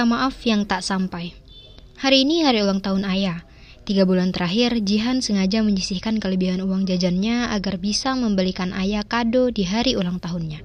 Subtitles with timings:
[0.00, 1.36] Kata maaf yang tak sampai.
[2.00, 3.44] Hari ini hari ulang tahun ayah.
[3.84, 9.68] Tiga bulan terakhir, Jihan sengaja menyisihkan kelebihan uang jajannya agar bisa membelikan ayah kado di
[9.68, 10.64] hari ulang tahunnya.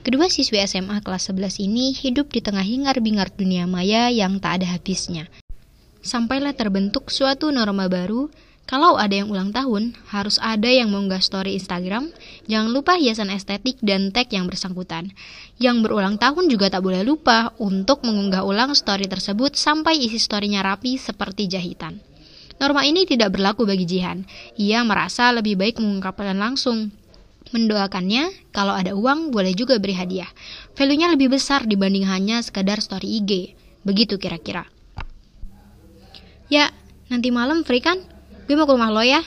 [0.00, 4.72] Kedua siswi SMA kelas 11 ini hidup di tengah hingar-bingar dunia maya yang tak ada
[4.72, 5.28] habisnya.
[6.00, 8.32] Sampailah terbentuk suatu norma baru
[8.62, 12.08] kalau ada yang ulang tahun, harus ada yang mengunggah story Instagram.
[12.48, 15.12] Jangan lupa hiasan estetik dan tag yang bersangkutan.
[15.60, 20.64] Yang berulang tahun juga tak boleh lupa untuk mengunggah ulang story tersebut sampai isi storynya
[20.64, 22.00] rapi seperti jahitan.
[22.62, 24.22] Norma ini tidak berlaku bagi Jihan.
[24.54, 26.94] Ia merasa lebih baik mengungkapkan langsung.
[27.50, 30.30] Mendoakannya, kalau ada uang boleh juga beri hadiah.
[30.78, 33.58] Value-nya lebih besar dibanding hanya sekadar story IG.
[33.82, 34.64] Begitu kira-kira.
[36.48, 36.70] Ya,
[37.10, 38.11] nanti malam free kan?
[38.52, 39.24] Gue mau ke rumah lo ya.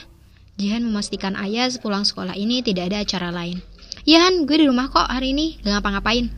[0.54, 3.58] Jihan memastikan ayah sepulang sekolah ini tidak ada acara lain.
[4.06, 6.30] Ya Han, gue di rumah kok hari ini, gak ngapa-ngapain.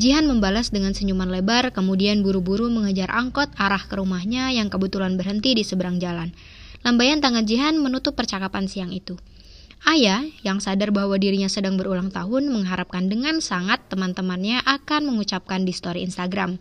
[0.00, 5.52] Jihan membalas dengan senyuman lebar, kemudian buru-buru mengejar angkot arah ke rumahnya yang kebetulan berhenti
[5.52, 6.32] di seberang jalan.
[6.88, 9.20] Lambaian tangan Jihan menutup percakapan siang itu.
[9.84, 15.76] Ayah, yang sadar bahwa dirinya sedang berulang tahun, mengharapkan dengan sangat teman-temannya akan mengucapkan di
[15.76, 16.56] story Instagram.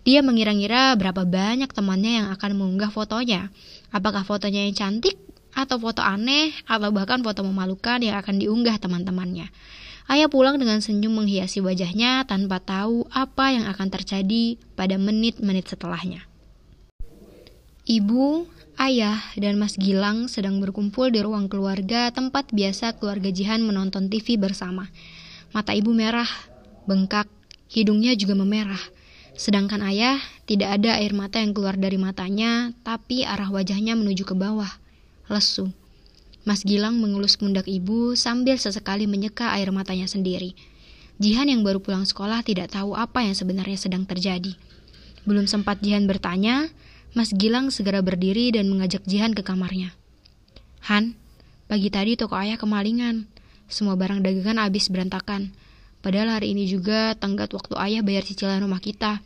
[0.00, 3.52] Dia mengira-ngira berapa banyak temannya yang akan mengunggah fotonya.
[3.92, 5.20] Apakah fotonya yang cantik,
[5.54, 9.50] atau foto aneh, atau bahkan foto memalukan yang akan diunggah teman-temannya.
[10.10, 16.26] Ayah pulang dengan senyum menghiasi wajahnya tanpa tahu apa yang akan terjadi pada menit-menit setelahnya.
[17.86, 18.46] Ibu,
[18.78, 24.34] ayah, dan Mas Gilang sedang berkumpul di ruang keluarga tempat biasa keluarga Jihan menonton TV
[24.34, 24.90] bersama.
[25.54, 26.28] Mata ibu merah,
[26.86, 27.26] bengkak,
[27.70, 28.82] hidungnya juga memerah.
[29.40, 34.36] Sedangkan ayah tidak ada air mata yang keluar dari matanya, tapi arah wajahnya menuju ke
[34.36, 34.68] bawah,
[35.32, 35.72] lesu.
[36.44, 40.52] Mas Gilang mengelus pundak ibu sambil sesekali menyeka air matanya sendiri.
[41.16, 44.60] Jihan yang baru pulang sekolah tidak tahu apa yang sebenarnya sedang terjadi.
[45.24, 46.68] Belum sempat Jihan bertanya,
[47.16, 49.96] Mas Gilang segera berdiri dan mengajak Jihan ke kamarnya.
[50.92, 51.16] Han,
[51.64, 53.24] pagi tadi toko ayah kemalingan.
[53.72, 55.56] Semua barang dagangan habis berantakan.
[56.04, 59.24] Padahal hari ini juga tenggat waktu ayah bayar cicilan rumah kita.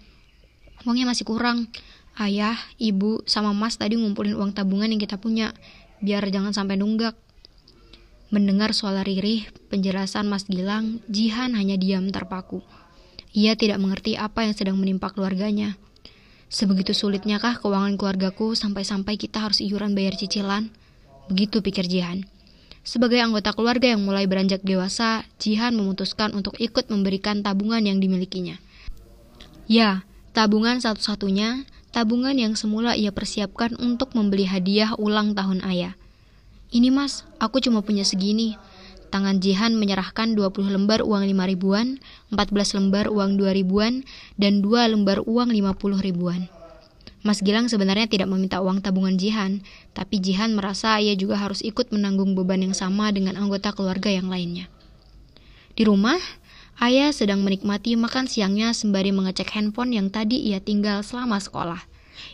[0.85, 1.69] Uangnya masih kurang.
[2.15, 5.51] Ayah, ibu, sama mas tadi ngumpulin uang tabungan yang kita punya.
[5.99, 7.17] Biar jangan sampai nunggak.
[8.33, 12.67] Mendengar suara Ririh, penjelasan Mas Gilang, Jihan hanya diam terpaku.
[13.31, 15.79] Ia tidak mengerti apa yang sedang menimpa keluarganya.
[16.51, 20.71] Sebegitu sulitnya kah keuangan keluargaku sampai-sampai kita harus iuran bayar cicilan?
[21.27, 22.27] Begitu pikir Jihan.
[22.85, 28.61] Sebagai anggota keluarga yang mulai beranjak dewasa, Jihan memutuskan untuk ikut memberikan tabungan yang dimilikinya.
[29.65, 31.63] Ya, tabungan satu-satunya,
[31.95, 35.95] tabungan yang semula ia persiapkan untuk membeli hadiah ulang tahun ayah.
[36.75, 38.59] Ini mas, aku cuma punya segini.
[39.15, 42.03] Tangan Jihan menyerahkan 20 lembar uang 5 ribuan,
[42.35, 44.03] 14 lembar uang 2 ribuan,
[44.35, 46.51] dan 2 lembar uang 50 ribuan.
[47.23, 49.63] Mas Gilang sebenarnya tidak meminta uang tabungan Jihan,
[49.95, 54.27] tapi Jihan merasa ia juga harus ikut menanggung beban yang sama dengan anggota keluarga yang
[54.27, 54.67] lainnya.
[55.79, 56.19] Di rumah,
[56.83, 61.83] ayah sedang menikmati makan siangnya sembari mengecek handphone yang tadi ia tinggal selama sekolah.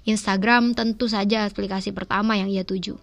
[0.08, 2.96] Instagram tentu saja aplikasi pertama yang ia tuju.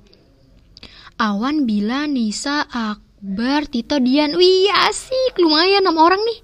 [1.17, 4.37] Awan, Bila, Nisa, Akbar, Tito, Dian.
[4.37, 6.39] Wih, asik, lumayan enam orang nih.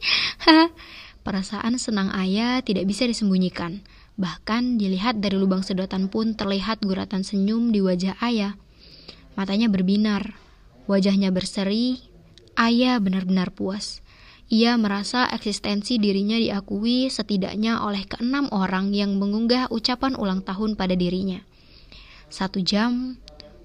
[1.26, 3.86] Perasaan senang ayah tidak bisa disembunyikan.
[4.18, 8.58] Bahkan dilihat dari lubang sedotan pun terlihat guratan senyum di wajah ayah.
[9.34, 10.38] Matanya berbinar,
[10.86, 11.98] wajahnya berseri,
[12.54, 14.03] ayah benar-benar puas.
[14.54, 20.94] Ia merasa eksistensi dirinya diakui setidaknya oleh keenam orang yang mengunggah ucapan ulang tahun pada
[20.94, 21.42] dirinya.
[22.30, 23.18] Satu jam,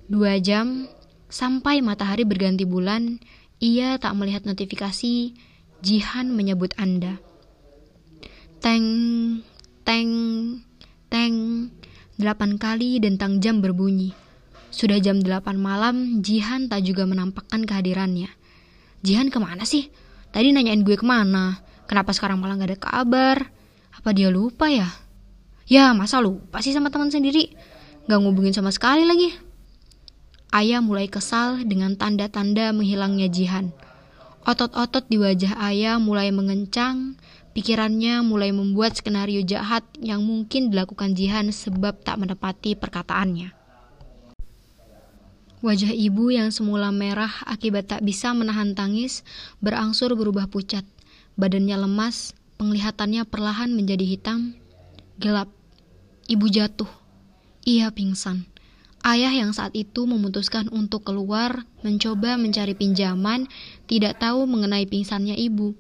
[0.09, 0.89] dua jam,
[1.29, 3.21] sampai matahari berganti bulan,
[3.61, 5.37] ia tak melihat notifikasi,
[5.85, 7.21] Jihan menyebut Anda.
[8.65, 8.89] Teng,
[9.85, 10.13] Teng,
[11.13, 11.69] teng,
[12.17, 14.17] delapan kali dentang jam berbunyi.
[14.73, 18.33] Sudah jam delapan malam, Jihan tak juga menampakkan kehadirannya.
[19.05, 19.93] Jihan ke mana sih?
[20.31, 21.61] Tadi nanyain gue ke mana?
[21.89, 23.37] Kenapa sekarang malah gak ada kabar?
[23.97, 24.89] Apa dia lupa ya?
[25.69, 27.53] Ya, masa lupa sih sama teman sendiri?
[28.09, 29.35] Gak ngubungin sama sekali lagi.
[30.49, 33.73] Ayah mulai kesal dengan tanda-tanda menghilangnya Jihan.
[34.49, 37.21] Otot-otot di wajah ayah mulai mengencang,
[37.59, 43.58] Pikirannya mulai membuat skenario jahat yang mungkin dilakukan Jihan sebab tak menepati perkataannya.
[45.59, 49.27] Wajah ibu yang semula merah akibat tak bisa menahan tangis
[49.59, 50.87] berangsur berubah pucat.
[51.35, 52.31] Badannya lemas,
[52.63, 54.55] penglihatannya perlahan menjadi hitam,
[55.19, 55.51] gelap.
[56.31, 56.87] Ibu jatuh.
[57.67, 58.47] Ia pingsan.
[59.03, 63.51] Ayah yang saat itu memutuskan untuk keluar, mencoba mencari pinjaman,
[63.91, 65.75] tidak tahu mengenai pingsannya ibu.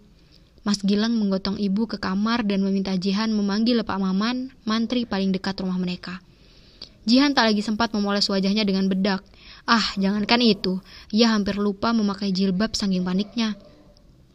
[0.66, 5.54] Mas Gilang menggotong ibu ke kamar dan meminta Jihan memanggil Pak Maman, mantri paling dekat
[5.62, 6.18] rumah mereka.
[7.08, 9.24] Jihan tak lagi sempat memoles wajahnya dengan bedak.
[9.64, 10.76] Ah, jangankan itu,
[11.08, 13.56] ia hampir lupa memakai jilbab saking paniknya.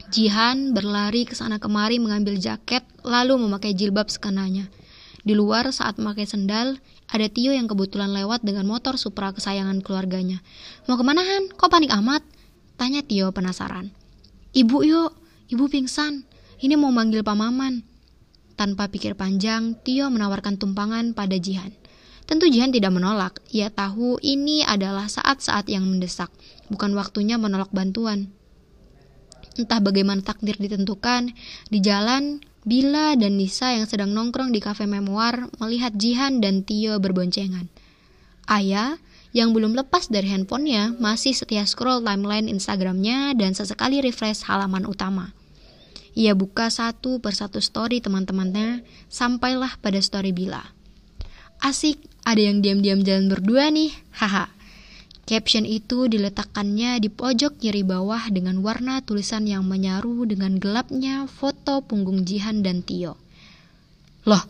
[0.10, 4.74] Jihan berlari ke sana kemari mengambil jaket, lalu memakai jilbab sekenanya.
[5.22, 6.82] Di luar saat memakai sendal,
[7.14, 10.42] ada Tio yang kebetulan lewat dengan motor Supra kesayangan keluarganya.
[10.90, 11.54] Mau ke mana Han?
[11.54, 12.26] Kok panik amat?
[12.76, 13.94] Tanya Tio penasaran.
[14.58, 15.14] Ibu yuk,
[15.54, 16.26] ibu pingsan.
[16.58, 17.86] Ini mau manggil Pak Maman.
[18.58, 21.83] Tanpa pikir panjang, Tio menawarkan tumpangan pada Jihan.
[22.24, 23.44] Tentu Jihan tidak menolak.
[23.52, 26.32] Ia tahu ini adalah saat-saat yang mendesak,
[26.72, 28.32] bukan waktunya menolak bantuan.
[29.54, 31.36] Entah bagaimana takdir ditentukan,
[31.70, 36.96] di jalan Bila dan Nisa yang sedang nongkrong di kafe memoir melihat Jihan dan Tio
[36.96, 37.68] berboncengan.
[38.48, 38.96] Ayah,
[39.36, 45.36] yang belum lepas dari handphonenya, masih setia scroll timeline Instagramnya dan sesekali refresh halaman utama.
[46.16, 50.64] Ia buka satu persatu story teman-temannya, sampailah pada story Bila.
[51.60, 54.48] Asik, ada yang diam-diam jalan berdua nih, haha.
[55.24, 61.80] Caption itu diletakkannya di pojok kiri bawah dengan warna tulisan yang menyaru dengan gelapnya foto
[61.80, 63.16] punggung Jihan dan Tio.
[64.28, 64.44] Loh,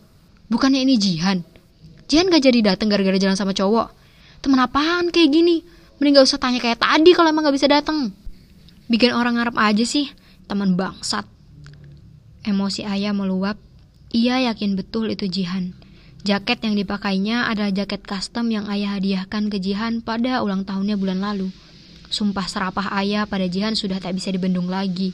[0.50, 1.46] bukannya ini Jihan?
[2.10, 3.90] Jihan gak jadi datang gara-gara jalan sama cowok.
[4.42, 5.62] Temen apaan kayak gini?
[6.02, 8.10] Mending gak usah tanya kayak tadi kalau emang gak bisa datang.
[8.90, 10.10] Bikin orang ngarep aja sih,
[10.50, 11.26] teman bangsat.
[12.42, 13.58] Emosi ayah meluap.
[14.10, 15.83] Ia yakin betul itu Jihan.
[16.24, 21.20] Jaket yang dipakainya adalah jaket custom yang ayah hadiahkan ke Jihan pada ulang tahunnya bulan
[21.20, 21.52] lalu.
[22.08, 25.12] Sumpah serapah ayah pada Jihan sudah tak bisa dibendung lagi.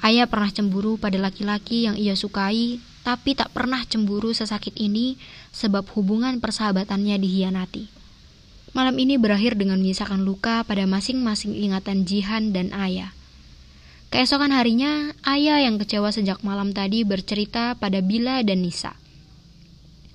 [0.00, 5.20] Ayah pernah cemburu pada laki-laki yang ia sukai, tapi tak pernah cemburu sesakit ini
[5.52, 7.92] sebab hubungan persahabatannya dihianati.
[8.72, 13.12] Malam ini berakhir dengan menyisakan luka pada masing-masing ingatan Jihan dan ayah.
[14.08, 18.99] Keesokan harinya, ayah yang kecewa sejak malam tadi bercerita pada Bila dan Nisa.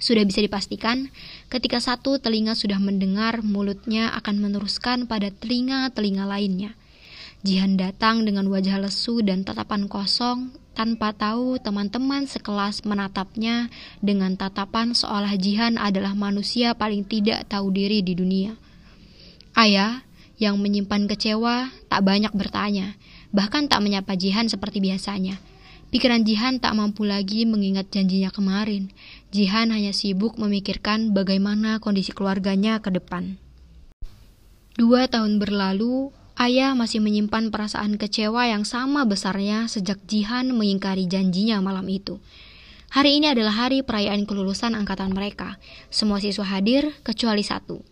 [0.06, 1.10] Sudah bisa dipastikan,
[1.50, 6.78] ketika satu telinga sudah mendengar, mulutnya akan meneruskan pada telinga-telinga lainnya.
[7.42, 14.94] Jihan datang dengan wajah lesu dan tatapan kosong, tanpa tahu teman-teman sekelas menatapnya dengan tatapan
[14.94, 18.54] seolah Jihan adalah manusia paling tidak tahu diri di dunia.
[19.58, 20.06] Ayah,
[20.38, 22.94] yang menyimpan kecewa, tak banyak bertanya,
[23.34, 25.42] bahkan tak menyapa Jihan seperti biasanya.
[25.94, 28.90] Pikiran Jihan tak mampu lagi mengingat janjinya kemarin.
[29.30, 33.38] Jihan hanya sibuk memikirkan bagaimana kondisi keluarganya ke depan.
[34.76, 41.64] Dua tahun berlalu, ayah masih menyimpan perasaan kecewa yang sama besarnya sejak Jihan mengingkari janjinya
[41.64, 42.20] malam itu.
[42.92, 45.60] Hari ini adalah hari perayaan kelulusan angkatan mereka.
[45.92, 47.84] Semua siswa hadir kecuali satu,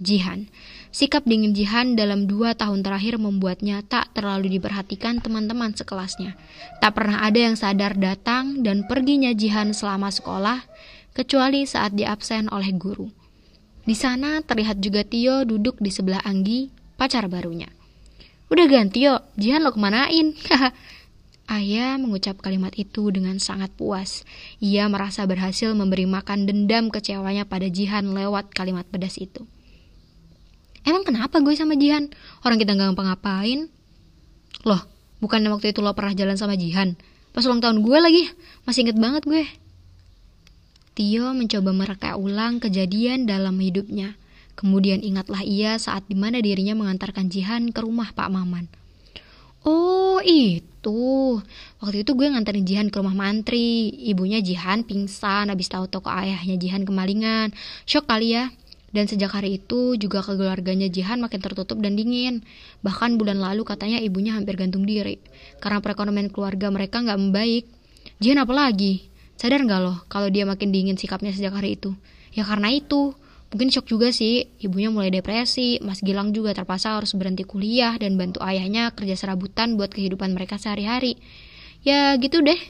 [0.00, 0.48] Jihan.
[0.90, 6.34] Sikap dingin Jihan dalam dua tahun terakhir membuatnya tak terlalu diperhatikan teman-teman sekelasnya.
[6.82, 10.66] Tak pernah ada yang sadar datang dan perginya Jihan selama sekolah,
[11.14, 13.06] kecuali saat diabsen oleh guru.
[13.86, 17.70] Di sana terlihat juga Tio duduk di sebelah Anggi, pacar barunya.
[18.50, 20.34] Udah ganti yo, Jihan lo kemanain?
[21.54, 24.26] Ayah mengucap kalimat itu dengan sangat puas.
[24.58, 29.46] Ia merasa berhasil memberi makan dendam kecewanya pada Jihan lewat kalimat pedas itu.
[30.84, 32.08] Emang kenapa gue sama Jihan?
[32.44, 33.68] Orang kita gak ngapa-ngapain.
[34.64, 34.82] Loh,
[35.20, 36.96] bukannya waktu itu lo pernah jalan sama Jihan?
[37.30, 38.24] Pas ulang tahun gue lagi,
[38.66, 39.44] masih inget banget gue.
[40.98, 44.18] Tio mencoba mereka ulang kejadian dalam hidupnya.
[44.58, 48.68] Kemudian ingatlah ia saat di mana dirinya mengantarkan Jihan ke rumah Pak Maman.
[49.64, 51.40] Oh itu,
[51.80, 53.88] waktu itu gue nganterin Jihan ke rumah mantri.
[53.88, 57.52] Ibunya Jihan pingsan habis tahu toko ayahnya Jihan kemalingan.
[57.88, 58.52] Shock kali ya.
[58.90, 62.42] Dan sejak hari itu juga keluarganya Jihan makin tertutup dan dingin.
[62.82, 65.22] Bahkan bulan lalu katanya ibunya hampir gantung diri.
[65.62, 67.64] Karena perekonomian keluarga mereka nggak membaik.
[68.18, 69.06] Jihan apa lagi?
[69.38, 71.94] Sadar nggak loh kalau dia makin dingin sikapnya sejak hari itu?
[72.34, 73.14] Ya karena itu.
[73.50, 78.14] Mungkin shock juga sih, ibunya mulai depresi, Mas Gilang juga terpaksa harus berhenti kuliah dan
[78.14, 81.18] bantu ayahnya kerja serabutan buat kehidupan mereka sehari-hari.
[81.82, 82.60] Ya gitu deh.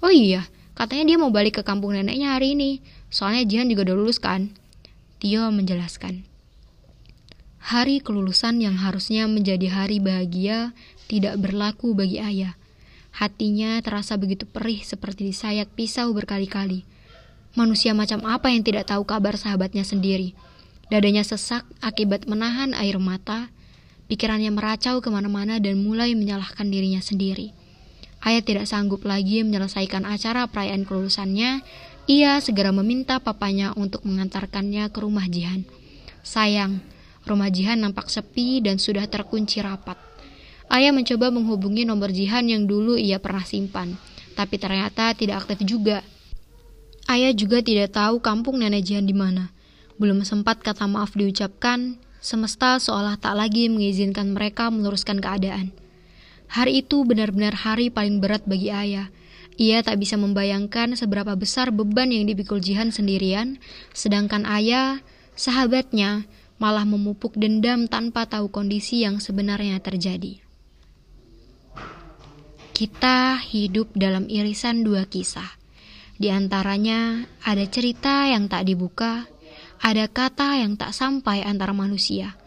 [0.00, 2.80] Oh iya, katanya dia mau balik ke kampung neneknya hari ini.
[3.12, 4.48] Soalnya Jihan juga udah lulus kan.
[5.18, 6.22] Tio menjelaskan.
[7.58, 10.78] Hari kelulusan yang harusnya menjadi hari bahagia
[11.10, 12.54] tidak berlaku bagi ayah.
[13.10, 16.86] Hatinya terasa begitu perih seperti disayat pisau berkali-kali.
[17.58, 20.38] Manusia macam apa yang tidak tahu kabar sahabatnya sendiri?
[20.86, 23.50] Dadanya sesak akibat menahan air mata,
[24.06, 27.58] pikirannya meracau ke mana-mana dan mulai menyalahkan dirinya sendiri.
[28.22, 31.66] Ayah tidak sanggup lagi menyelesaikan acara perayaan kelulusannya
[32.08, 35.68] ia segera meminta papanya untuk mengantarkannya ke rumah Jihan.
[36.24, 36.80] Sayang,
[37.28, 40.00] rumah Jihan nampak sepi dan sudah terkunci rapat.
[40.72, 44.00] Ayah mencoba menghubungi nomor Jihan yang dulu ia pernah simpan,
[44.32, 46.00] tapi ternyata tidak aktif juga.
[47.04, 49.52] Ayah juga tidak tahu kampung nenek Jihan di mana.
[50.00, 55.76] Belum sempat kata maaf diucapkan, semesta seolah tak lagi mengizinkan mereka meluruskan keadaan.
[56.48, 59.12] Hari itu benar-benar hari paling berat bagi ayah.
[59.58, 63.58] Ia tak bisa membayangkan seberapa besar beban yang dipikul Jihan sendirian,
[63.90, 65.02] sedangkan ayah,
[65.34, 66.30] sahabatnya,
[66.62, 70.38] malah memupuk dendam tanpa tahu kondisi yang sebenarnya terjadi.
[72.70, 75.58] Kita hidup dalam irisan dua kisah.
[76.14, 79.26] Di antaranya ada cerita yang tak dibuka,
[79.82, 82.38] ada kata yang tak sampai antara manusia.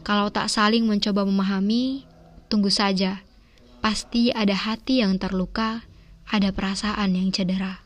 [0.00, 2.08] Kalau tak saling mencoba memahami,
[2.48, 3.20] tunggu saja.
[3.84, 5.84] Pasti ada hati yang terluka,
[6.28, 7.83] ada perasaan yang cedera.